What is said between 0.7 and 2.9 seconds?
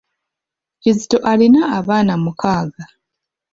Kizito alina abaana mukaaga.